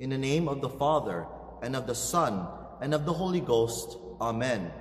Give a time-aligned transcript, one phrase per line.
[0.00, 1.26] In the name of the Father,
[1.62, 2.48] and of the Son,
[2.80, 3.98] and of the Holy Ghost.
[4.18, 4.72] Amen.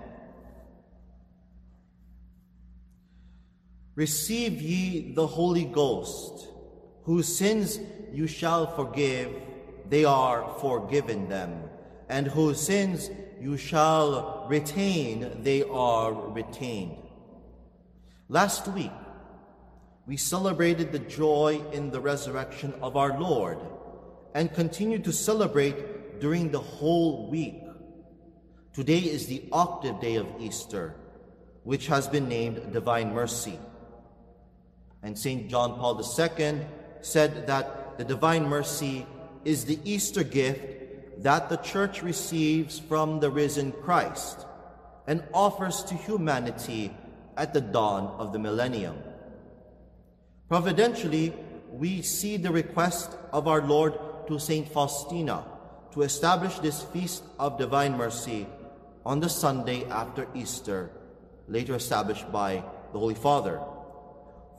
[3.95, 6.47] Receive ye the Holy Ghost,
[7.03, 7.81] whose sins
[8.13, 9.29] you shall forgive,
[9.89, 11.63] they are forgiven them,
[12.07, 13.11] and whose sins
[13.41, 16.95] you shall retain, they are retained.
[18.29, 18.91] Last week,
[20.07, 23.59] we celebrated the joy in the resurrection of our Lord
[24.33, 27.63] and continue to celebrate during the whole week.
[28.73, 30.95] Today is the octave day of Easter,
[31.63, 33.59] which has been named Divine Mercy.
[35.01, 35.49] And St.
[35.49, 36.61] John Paul II
[37.01, 39.05] said that the Divine Mercy
[39.45, 44.45] is the Easter gift that the Church receives from the risen Christ
[45.07, 46.95] and offers to humanity
[47.35, 48.97] at the dawn of the millennium.
[50.47, 51.33] Providentially,
[51.71, 53.97] we see the request of our Lord
[54.29, 55.43] to Saint Faustina
[55.91, 58.45] to establish this feast of divine mercy
[59.05, 60.91] on the Sunday after Easter,
[61.47, 63.59] later established by the Holy Father.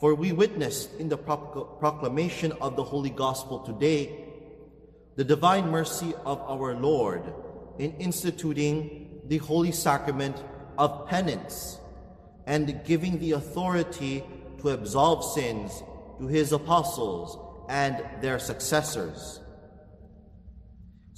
[0.01, 4.25] For we witnessed in the proclamation of the Holy Gospel today
[5.15, 7.23] the divine mercy of our Lord
[7.79, 10.43] in instituting the Holy Sacrament
[10.79, 11.79] of Penance
[12.47, 14.25] and giving the authority
[14.63, 15.83] to absolve sins
[16.19, 19.41] to his apostles and their successors.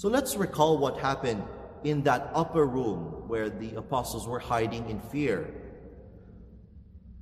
[0.03, 1.45] So let's recall what happened
[1.85, 5.55] in that upper room where the apostles were hiding in fear.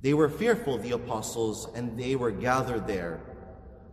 [0.01, 3.21] They were fearful, the apostles, and they were gathered there.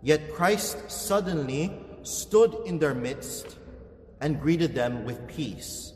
[0.01, 3.59] Yet Christ suddenly stood in their midst
[4.23, 5.93] and greeted them with peace.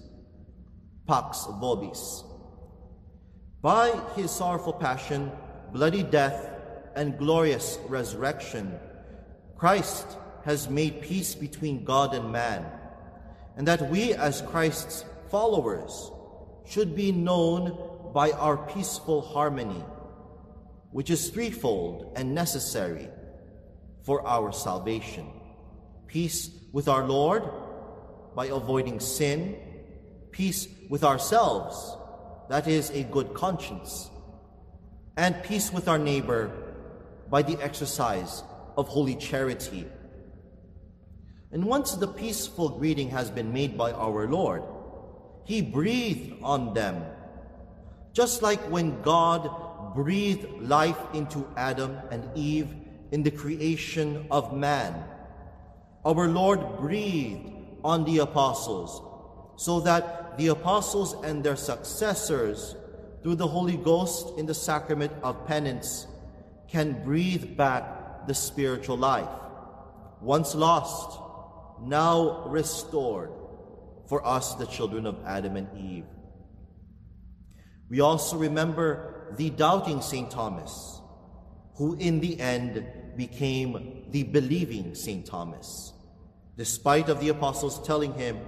[1.09, 2.25] Pax vobis.
[3.63, 5.33] By his sorrowful passion,
[5.73, 6.51] bloody death,
[6.95, 8.79] and glorious resurrection,
[9.57, 12.67] Christ has made peace between God and man,
[13.57, 16.11] and that we as Christ's followers
[16.67, 19.85] should be known by our peaceful harmony,
[20.91, 23.09] which is threefold and necessary
[24.05, 25.27] for our salvation.
[26.07, 27.43] Peace with our Lord
[28.35, 29.57] by avoiding sin,
[30.31, 31.97] peace with ourselves,
[32.49, 34.11] that is a good conscience,
[35.17, 36.51] and peace with our neighbor
[37.31, 38.43] by the exercise
[38.77, 39.87] of holy charity.
[41.53, 44.63] And once the peaceful greeting has been made by our Lord,
[45.45, 47.05] He breathed on them,
[48.15, 52.75] just like when God breathed life into Adam and Eve
[53.11, 55.05] in the creation of man.
[56.05, 57.53] Our Lord breathed
[57.85, 59.03] on the apostles
[59.57, 62.75] so that the apostles and their successors,
[63.23, 66.07] through the Holy Ghost in the sacrament of penance,
[66.69, 69.29] can breathe back the spiritual life,
[70.23, 71.19] once lost,
[71.85, 73.31] now restored
[74.09, 76.05] for us, the children of Adam and Eve.
[77.89, 80.31] We also remember the doubting St.
[80.31, 81.01] Thomas,
[81.77, 85.25] who in the end became the believing St.
[85.25, 85.93] Thomas,
[86.57, 88.39] despite of the apostles telling him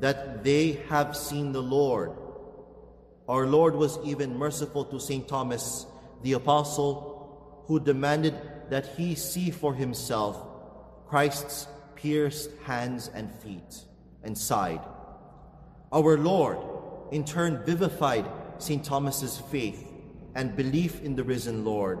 [0.00, 2.12] that they have seen the Lord.
[3.28, 5.26] Our Lord was even merciful to St.
[5.28, 5.86] Thomas,
[6.22, 8.34] the apostle, who demanded
[8.70, 10.36] that he see for himself
[11.08, 11.66] Christ's
[12.02, 13.82] pierced hands and feet
[14.24, 14.80] and side.
[15.92, 16.58] Our Lord,
[17.12, 18.26] in turn, vivified
[18.58, 18.84] St.
[18.84, 19.92] Thomas's faith
[20.34, 22.00] and belief in the risen Lord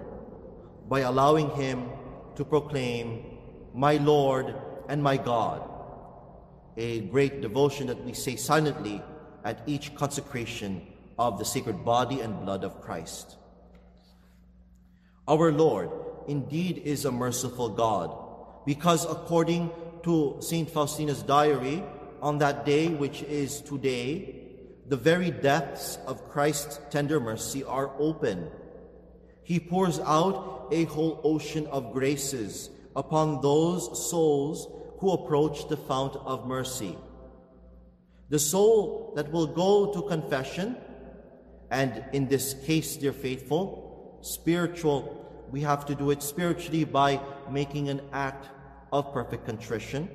[0.88, 1.88] by allowing him
[2.34, 3.22] to proclaim,
[3.74, 4.54] My Lord
[4.88, 5.62] and my God,
[6.76, 9.02] a great devotion that we say silently
[9.44, 10.84] at each consecration
[11.18, 13.36] of the sacred body and blood of Christ.
[15.28, 15.90] Our Lord
[16.26, 18.10] indeed is a merciful God,
[18.66, 19.70] because according
[20.04, 20.68] to St.
[20.68, 21.82] Faustina's diary,
[22.22, 24.42] on that day, which is today,
[24.86, 28.48] the very depths of Christ's tender mercy are open.
[29.42, 34.68] He pours out a whole ocean of graces upon those souls
[34.98, 36.96] who approach the fount of mercy.
[38.28, 40.76] The soul that will go to confession,
[41.70, 47.88] and in this case, dear faithful, spiritual, we have to do it spiritually by making
[47.88, 48.48] an act
[48.92, 50.08] of perfect contrition.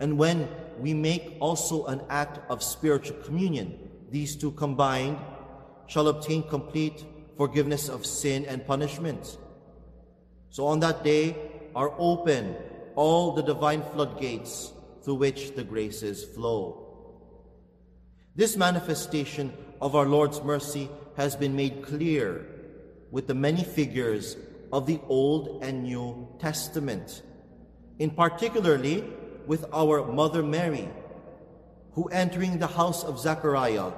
[0.00, 0.48] And when
[0.78, 5.18] we make also an act of spiritual communion, these two combined
[5.86, 7.04] shall obtain complete
[7.36, 9.38] forgiveness of sin and punishment.
[10.50, 11.36] So on that day
[11.74, 12.56] are open
[12.94, 16.84] all the divine floodgates through which the graces flow.
[18.34, 22.46] This manifestation of our Lord's mercy has been made clear
[23.10, 24.36] with the many figures
[24.72, 27.22] of the Old and New Testament.
[27.98, 29.04] In particularly,
[29.46, 30.88] with our Mother Mary,
[31.92, 33.92] who entering the house of Zechariah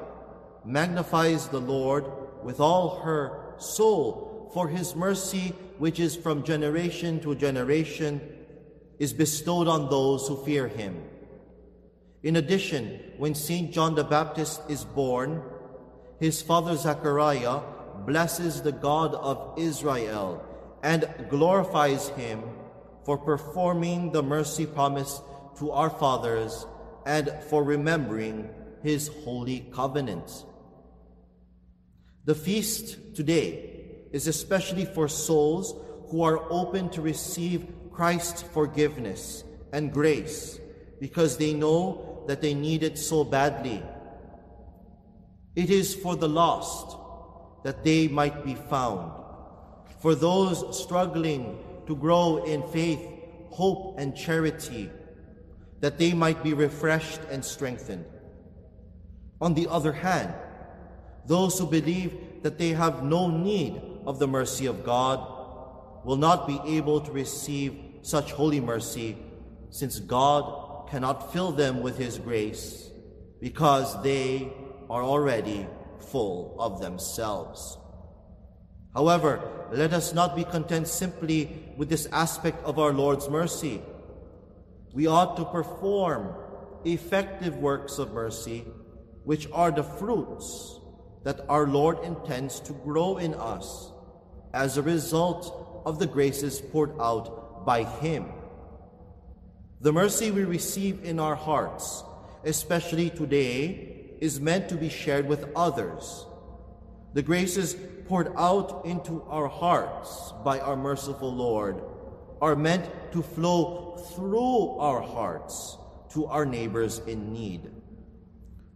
[0.64, 2.04] magnifies the Lord
[2.42, 8.20] with all her soul for his mercy, which is from generation to generation,
[8.98, 11.02] is bestowed on those who fear him.
[12.22, 13.72] In addition, when St.
[13.72, 15.42] John the Baptist is born,
[16.20, 17.60] his father Zechariah
[18.06, 20.44] blesses the God of Israel
[20.82, 22.42] and glorifies him
[23.04, 25.22] for performing the mercy promised
[25.58, 26.66] to our fathers
[27.06, 28.48] and for remembering
[28.82, 30.44] his holy covenant.
[32.24, 33.70] The feast today
[34.12, 35.74] is especially for souls
[36.08, 40.58] who are open to receive Christ's forgiveness and grace
[41.00, 43.82] because they know that they need it so badly.
[45.56, 46.96] It is for the lost
[47.64, 49.12] that they might be found,
[50.00, 53.00] for those struggling to grow in faith,
[53.50, 54.90] hope, and charity,
[55.80, 58.04] that they might be refreshed and strengthened.
[59.40, 60.34] On the other hand,
[61.26, 65.18] those who believe that they have no need of the mercy of God
[66.04, 69.16] will not be able to receive such holy mercy,
[69.70, 72.90] since God cannot fill them with His grace,
[73.40, 74.52] because they
[74.88, 75.66] are already
[75.98, 77.78] full of themselves.
[78.94, 79.40] However,
[79.72, 83.80] let us not be content simply with this aspect of our Lord's mercy.
[84.92, 86.34] We ought to perform
[86.84, 88.64] effective works of mercy,
[89.24, 90.80] which are the fruits
[91.22, 93.92] that our Lord intends to grow in us
[94.52, 98.26] as a result of the graces poured out by Him.
[99.80, 102.02] The mercy we receive in our hearts,
[102.44, 106.26] especially today, is meant to be shared with others.
[107.14, 107.76] The graces
[108.10, 111.80] poured out into our hearts by our merciful Lord
[112.42, 115.78] are meant to flow through our hearts
[116.12, 117.70] to our neighbors in need.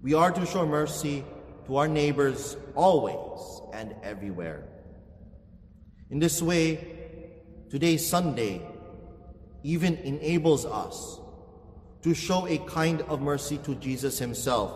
[0.01, 1.25] We are to show mercy
[1.67, 4.69] to our neighbors always and everywhere.
[6.11, 7.33] In this way,
[7.71, 8.63] today's Sunday
[9.65, 11.19] even enables us
[12.03, 14.71] to show a kind of mercy to Jesus himself.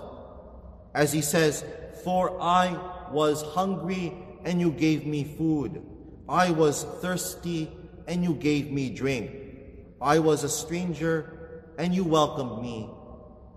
[0.96, 1.64] As he says,
[2.02, 2.76] For I
[3.12, 5.82] was hungry and you gave me food.
[6.26, 7.70] I was thirsty
[8.06, 9.30] and you gave me drink.
[10.00, 12.88] I was a stranger and you welcomed me.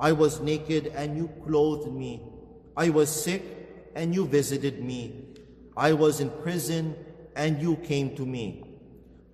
[0.02, 2.22] I was naked and you clothed me.
[2.76, 3.42] I was sick
[3.96, 5.28] and you visited me.
[5.78, 6.94] I was in prison
[7.38, 8.66] and you came to me.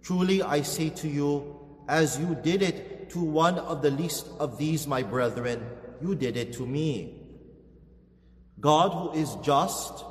[0.04, 1.58] Truly I say to you,
[1.90, 5.66] as you did it to one of the least of these my brethren,
[6.04, 7.16] you did it to me.
[8.60, 10.06] God, who is just,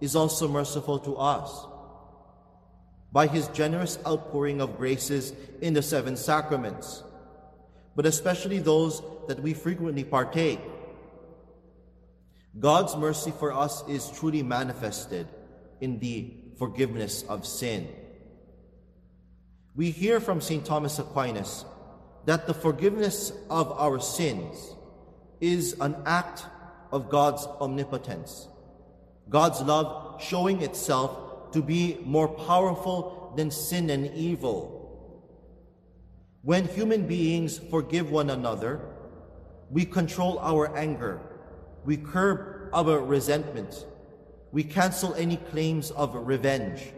[0.00, 1.66] is also merciful to us.
[3.12, 7.02] By his generous outpouring of graces in the seven sacraments,
[7.94, 10.60] but especially those that we frequently partake.
[12.58, 15.28] God's mercy for us is truly manifested
[15.80, 17.88] in the forgiveness of sin.
[19.74, 20.64] We hear from St.
[20.64, 21.64] Thomas Aquinas
[22.26, 24.74] that the forgiveness of our sins
[25.40, 26.46] is an act
[26.92, 28.48] of God's omnipotence,
[29.28, 34.70] God's love showing itself to be more powerful than sin and evil.
[36.42, 38.80] When human beings forgive one another,
[39.70, 41.20] we control our anger,
[41.84, 43.86] we curb our resentment,
[44.52, 46.92] we cancel any claims of revenge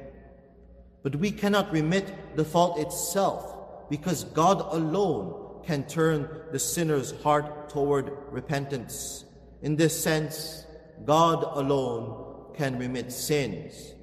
[1.07, 7.69] but we cannot remit the fault itself because God alone can turn the sinner's heart
[7.69, 9.25] toward repentance.
[9.63, 10.66] In this sense,
[11.07, 13.95] God alone can remit sins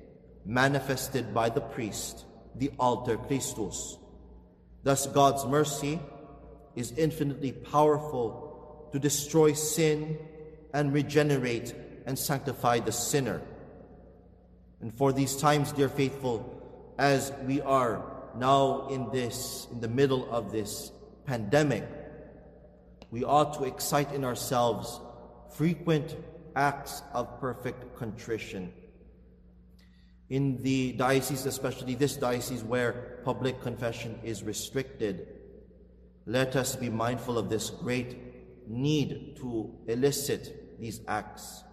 [0.45, 3.97] manifested by the priest, the alter Christus.
[4.83, 5.99] Thus, God's mercy
[6.75, 10.17] is infinitely powerful to destroy sin
[10.73, 11.73] and regenerate
[12.05, 13.41] and sanctify the sinner.
[14.81, 16.61] And for these times, dear faithful,
[16.97, 18.03] as we are
[18.35, 20.91] now in this, in the middle of this
[21.25, 21.87] pandemic,
[23.11, 24.99] we ought to excite in ourselves
[25.55, 26.15] frequent
[26.55, 28.71] acts of perfect contrition.
[30.29, 35.27] In the diocese, especially this diocese where public confession is restricted,
[36.25, 38.17] let us be mindful of this great
[38.67, 41.63] need to elicit these acts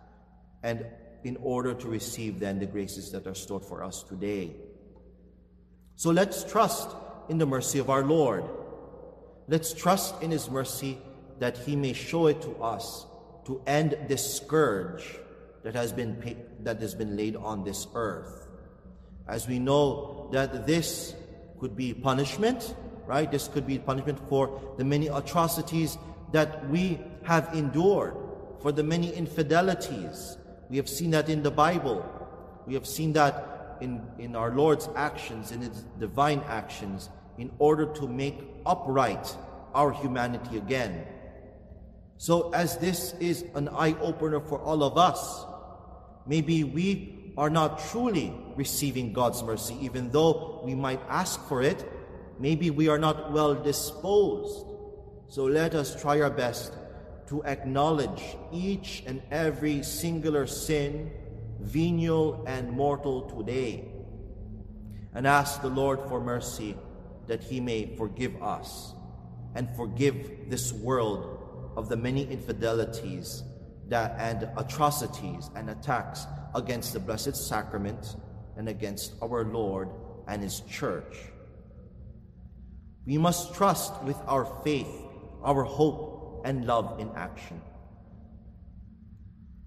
[0.63, 0.85] and
[1.25, 4.57] in order to receive then the graces that are stored for us today.
[5.97, 6.89] So let's trust
[7.29, 8.45] in the mercy of our Lord.
[9.49, 10.99] Let's trust in His mercy
[11.39, 13.07] that He may show it to us
[13.51, 15.19] to end this scourge
[15.65, 16.15] that has been,
[16.63, 18.47] that has been laid on this earth.
[19.27, 21.15] As we know that this
[21.59, 22.75] could be punishment
[23.11, 23.29] right?
[23.29, 25.99] This could be punishment for the many atrocities
[26.31, 28.15] that we have endured,
[28.63, 30.39] for the many infidelities.
[30.69, 32.07] We have seen that in the Bible.
[32.69, 37.87] We have seen that in, in our Lord's actions, in His divine actions, in order
[37.95, 39.37] to make upright
[39.75, 41.05] our humanity again.
[42.21, 45.43] So, as this is an eye opener for all of us,
[46.27, 51.83] maybe we are not truly receiving God's mercy, even though we might ask for it.
[52.39, 54.67] Maybe we are not well disposed.
[55.29, 56.75] So, let us try our best
[57.29, 61.11] to acknowledge each and every singular sin,
[61.59, 63.89] venial and mortal today,
[65.15, 66.77] and ask the Lord for mercy
[67.29, 68.93] that He may forgive us
[69.55, 71.40] and forgive this world
[71.77, 73.43] of the many infidelities
[73.89, 78.17] that, and atrocities and attacks against the Blessed Sacrament
[78.57, 79.89] and against our Lord
[80.29, 81.17] and His church.
[83.07, 84.91] We must trust with our faith,
[85.43, 87.61] our hope, and love in action.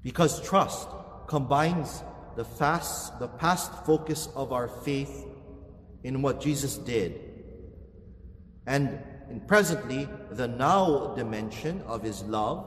[0.01, 0.87] Because trust
[1.27, 2.03] combines
[2.35, 5.25] the fast, the past focus of our faith
[6.03, 7.19] in what Jesus did,
[8.65, 12.65] and and presently the now dimension of his love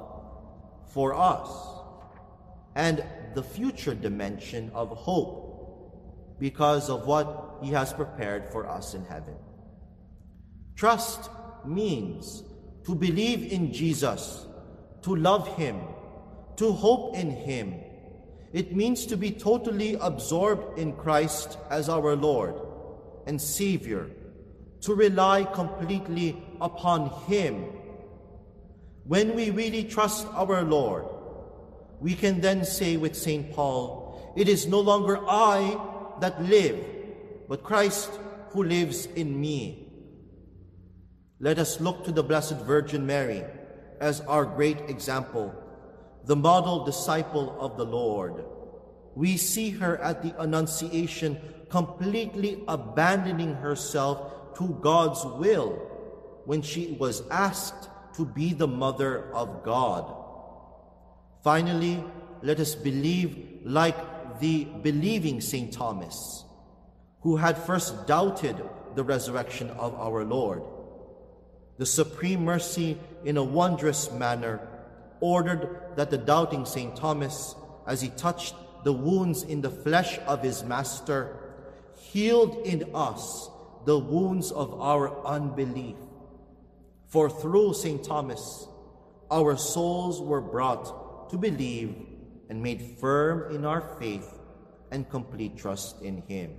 [0.89, 1.49] for us,
[2.75, 9.05] and the future dimension of hope because of what he has prepared for us in
[9.05, 9.35] heaven.
[10.75, 11.31] Trust
[11.65, 12.43] means
[12.85, 14.47] to believe in Jesus,
[15.03, 15.81] to love him,
[16.57, 17.75] to hope in him.
[18.53, 22.55] It means to be totally absorbed in Christ as our Lord
[23.27, 24.09] and Savior
[24.87, 27.65] to rely completely upon Him.
[29.03, 31.05] When we really trust our Lord,
[32.01, 33.53] we can then say with St.
[33.53, 35.77] Paul, It is no longer I
[36.21, 36.79] that live,
[37.49, 38.11] but Christ
[38.51, 39.89] who lives in me.
[41.41, 43.43] Let us look to the Blessed Virgin Mary
[44.01, 45.53] as our great example,
[46.27, 48.45] the model disciple of the Lord.
[49.17, 51.41] We see her at the Annunciation
[51.71, 55.71] completely abandoning herself to God's will
[56.45, 60.15] when she was asked to be the mother of God.
[61.43, 62.03] Finally,
[62.43, 63.97] let us believe like
[64.41, 65.73] the believing St.
[65.73, 66.45] Thomas,
[67.21, 68.57] who had first doubted
[68.95, 70.63] the resurrection of our Lord.
[71.79, 74.67] The supreme mercy, in a wondrous manner,
[75.21, 76.97] ordered that the doubting St.
[76.97, 77.55] Thomas,
[77.87, 81.37] as he touched the wounds in the flesh of his Master,
[81.97, 83.51] healed in us
[83.87, 85.97] the wounds of our unbelief.
[87.07, 88.03] For through St.
[88.05, 88.67] Thomas,
[89.31, 91.95] our souls were brought to believe
[92.51, 94.29] and made firm in our faith
[94.91, 96.57] and complete trust in Him.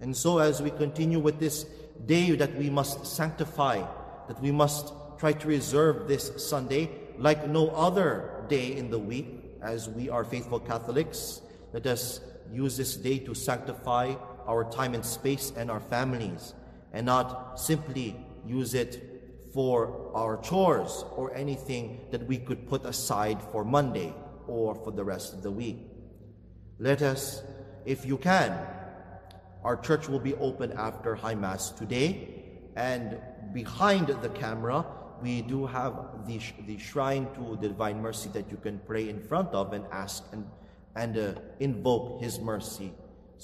[0.00, 1.64] And so, as we continue with this
[2.04, 3.78] day that we must sanctify,
[4.28, 9.40] that we must try to reserve this Sunday like no other day in the week,
[9.62, 11.40] as we are faithful Catholics,
[11.72, 12.20] let us
[12.52, 14.14] use this day to sanctify
[14.46, 16.54] our time and space and our families,
[16.92, 19.14] and not simply use it
[19.52, 24.12] for our chores or anything that we could put aside for Monday
[24.48, 25.78] or for the rest of the week.
[26.78, 27.42] Let us,
[27.84, 28.58] if you can,
[29.62, 32.28] our church will be open after High Mass today,
[32.76, 33.18] and
[33.52, 34.84] behind the camera,
[35.22, 39.20] we do have the, the shrine to the Divine Mercy that you can pray in
[39.20, 40.44] front of and ask and,
[40.96, 42.92] and uh, invoke His mercy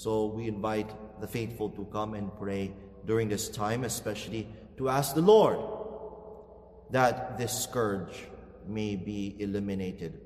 [0.01, 0.89] so we invite
[1.21, 2.73] the faithful to come and pray
[3.05, 5.59] during this time, especially to ask the Lord
[6.89, 8.25] that this scourge
[8.67, 10.19] may be eliminated.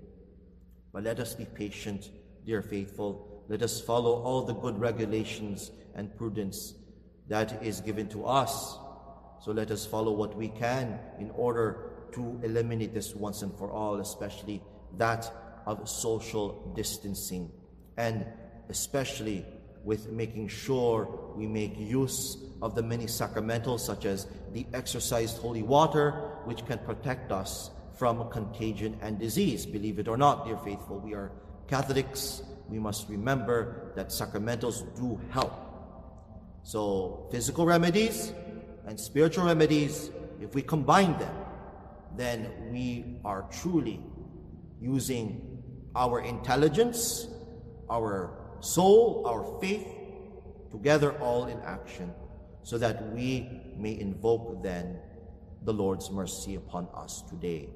[0.93, 2.09] But let us be patient,
[2.45, 3.43] dear faithful.
[3.49, 6.75] Let us follow all the good regulations and prudence
[7.27, 8.77] that is given to us.
[9.41, 13.71] So let us follow what we can in order to eliminate this once and for
[13.71, 14.63] all, especially
[14.97, 15.29] that
[15.65, 17.51] of social distancing,
[17.97, 18.25] and
[18.69, 19.45] especially
[19.85, 25.61] with making sure we make use of the many sacramentals, such as the exorcised holy
[25.61, 26.11] water,
[26.45, 29.65] which can protect us from contagion and disease.
[29.65, 31.31] Believe it or not, dear faithful, we are
[31.67, 32.41] Catholics.
[32.67, 35.53] We must remember that sacramentals do help.
[36.63, 38.33] So, physical remedies
[38.87, 40.09] and spiritual remedies,
[40.41, 41.35] if we combine them,
[42.17, 44.01] then we are truly
[44.81, 45.61] using
[45.95, 47.27] our intelligence,
[47.89, 49.87] our soul, our faith,
[50.71, 52.11] together all in action,
[52.63, 54.99] so that we may invoke then
[55.63, 57.69] the Lord's mercy upon us today.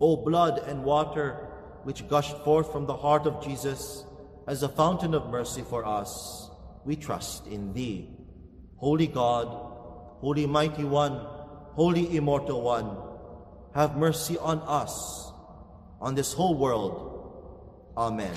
[0.00, 1.48] O blood and water
[1.84, 4.04] which gushed forth from the heart of Jesus
[4.46, 6.50] as a fountain of mercy for us,
[6.84, 8.10] we trust in Thee.
[8.76, 9.46] Holy God,
[10.20, 11.12] Holy Mighty One,
[11.74, 12.96] Holy Immortal One,
[13.74, 15.32] have mercy on us,
[16.00, 17.92] on this whole world.
[17.96, 18.36] Amen.